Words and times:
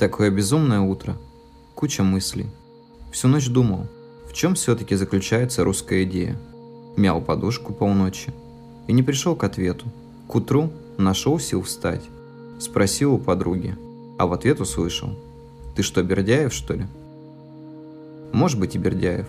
Такое 0.00 0.30
безумное 0.30 0.80
утро. 0.80 1.14
Куча 1.74 2.02
мыслей. 2.02 2.46
Всю 3.12 3.28
ночь 3.28 3.48
думал, 3.48 3.86
в 4.26 4.32
чем 4.32 4.54
все-таки 4.54 4.94
заключается 4.94 5.62
русская 5.62 6.04
идея. 6.04 6.38
Мял 6.96 7.20
подушку 7.20 7.74
полночи 7.74 8.32
и 8.86 8.94
не 8.94 9.02
пришел 9.02 9.36
к 9.36 9.44
ответу. 9.44 9.84
К 10.26 10.36
утру 10.36 10.72
нашел 10.96 11.38
сил 11.38 11.60
встать. 11.60 12.00
Спросил 12.58 13.12
у 13.12 13.18
подруги, 13.18 13.76
а 14.18 14.26
в 14.26 14.32
ответ 14.32 14.62
услышал. 14.62 15.10
Ты 15.76 15.82
что, 15.82 16.02
Бердяев, 16.02 16.54
что 16.54 16.72
ли? 16.72 16.86
Может 18.32 18.58
быть 18.58 18.76
и 18.76 18.78
Бердяев, 18.78 19.26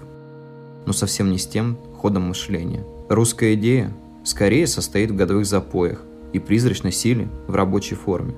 но 0.85 0.93
совсем 0.93 1.31
не 1.31 1.37
с 1.37 1.47
тем 1.47 1.75
ходом 1.97 2.29
мышления. 2.29 2.85
Русская 3.09 3.55
идея 3.55 3.91
скорее 4.23 4.67
состоит 4.67 5.11
в 5.11 5.17
годовых 5.17 5.45
запоях 5.45 6.01
и 6.31 6.39
призрачной 6.39 6.93
силе 6.93 7.27
в 7.47 7.55
рабочей 7.55 7.95
форме. 7.95 8.35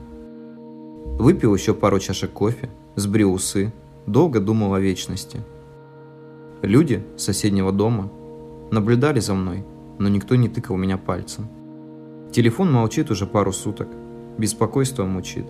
Выпил 1.17 1.53
еще 1.53 1.73
пару 1.73 1.99
чашек 1.99 2.31
кофе, 2.31 2.69
сбрил 2.95 3.33
усы, 3.33 3.71
долго 4.07 4.39
думал 4.39 4.73
о 4.73 4.79
вечности. 4.79 5.41
Люди 6.61 7.03
соседнего 7.17 7.71
дома 7.71 8.11
наблюдали 8.71 9.19
за 9.19 9.33
мной, 9.33 9.63
но 9.99 10.09
никто 10.09 10.35
не 10.35 10.49
тыкал 10.49 10.75
меня 10.75 10.97
пальцем. 10.97 11.47
Телефон 12.31 12.71
молчит 12.71 13.11
уже 13.11 13.27
пару 13.27 13.51
суток, 13.51 13.87
беспокойство 14.37 15.05
мучит. 15.05 15.45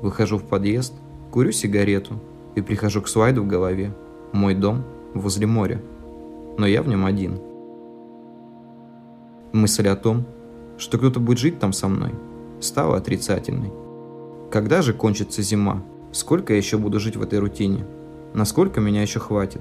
Выхожу 0.00 0.38
в 0.38 0.44
подъезд, 0.44 0.94
курю 1.30 1.52
сигарету 1.52 2.14
и 2.54 2.62
прихожу 2.62 3.02
к 3.02 3.08
слайду 3.08 3.42
в 3.42 3.46
голове. 3.46 3.94
Мой 4.32 4.54
дом 4.54 4.84
возле 5.14 5.46
моря, 5.46 5.82
но 6.56 6.66
я 6.66 6.82
в 6.82 6.88
нем 6.88 7.04
один. 7.04 7.38
Мысль 9.52 9.88
о 9.88 9.96
том, 9.96 10.24
что 10.78 10.98
кто-то 10.98 11.20
будет 11.20 11.38
жить 11.38 11.58
там 11.58 11.72
со 11.72 11.88
мной, 11.88 12.12
стала 12.60 12.96
отрицательной. 12.96 13.70
Когда 14.50 14.80
же 14.80 14.94
кончится 14.94 15.42
зима? 15.42 15.82
Сколько 16.10 16.54
я 16.54 16.56
еще 16.56 16.78
буду 16.78 16.98
жить 16.98 17.16
в 17.16 17.22
этой 17.22 17.38
рутине? 17.38 17.84
Насколько 18.32 18.80
меня 18.80 19.02
еще 19.02 19.20
хватит? 19.20 19.60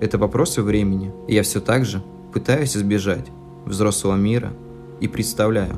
Это 0.00 0.16
вопросы 0.16 0.62
времени. 0.62 1.12
И 1.26 1.34
я 1.34 1.42
все 1.42 1.60
так 1.60 1.84
же 1.84 2.04
пытаюсь 2.32 2.76
избежать 2.76 3.26
взрослого 3.66 4.14
мира 4.14 4.52
и 5.00 5.08
представляю, 5.08 5.74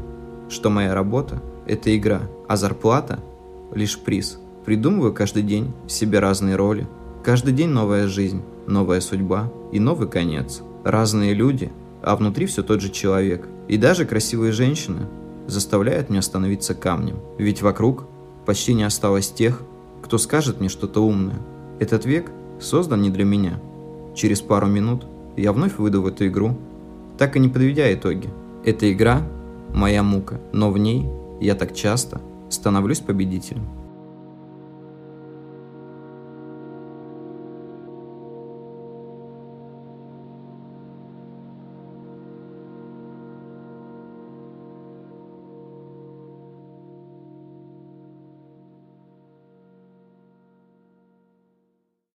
что 0.50 0.68
моя 0.68 0.94
работа– 0.94 1.42
это 1.66 1.96
игра, 1.96 2.20
а 2.46 2.56
зарплата– 2.56 3.20
лишь 3.74 3.98
приз. 3.98 4.38
Придумываю 4.66 5.14
каждый 5.14 5.42
день 5.42 5.72
себе 5.88 6.18
разные 6.18 6.56
роли. 6.56 6.86
Каждый 7.22 7.54
день 7.54 7.70
новая 7.70 8.08
жизнь, 8.08 8.42
новая 8.66 9.00
судьба 9.00 9.50
и 9.72 9.80
новый 9.80 10.06
конец. 10.06 10.60
Разные 10.84 11.32
люди, 11.32 11.72
а 12.02 12.14
внутри 12.14 12.44
все 12.44 12.62
тот 12.62 12.82
же 12.82 12.90
человек. 12.90 13.48
И 13.68 13.78
даже 13.78 14.04
красивые 14.04 14.52
женщины 14.52 15.06
заставляют 15.46 16.10
меня 16.10 16.20
становиться 16.20 16.74
камнем. 16.74 17.16
Ведь 17.38 17.62
вокруг 17.62 18.06
Почти 18.46 18.74
не 18.74 18.82
осталось 18.84 19.30
тех, 19.30 19.62
кто 20.02 20.18
скажет 20.18 20.60
мне 20.60 20.68
что-то 20.68 21.00
умное. 21.00 21.38
Этот 21.80 22.04
век 22.04 22.30
создан 22.60 23.02
не 23.02 23.10
для 23.10 23.24
меня. 23.24 23.60
Через 24.14 24.40
пару 24.40 24.66
минут 24.66 25.06
я 25.36 25.52
вновь 25.52 25.78
выйду 25.78 26.02
в 26.02 26.06
эту 26.06 26.26
игру, 26.26 26.56
так 27.18 27.36
и 27.36 27.40
не 27.40 27.48
подведя 27.48 27.92
итоги. 27.92 28.28
Эта 28.64 28.92
игра– 28.92 29.22
моя 29.74 30.02
мука, 30.02 30.40
но 30.52 30.70
в 30.70 30.78
ней 30.78 31.06
я 31.40 31.54
так 31.54 31.74
часто 31.74 32.20
становлюсь 32.48 33.00
победителем. 33.00 33.68